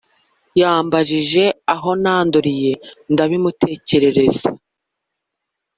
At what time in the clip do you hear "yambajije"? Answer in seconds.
0.59-1.43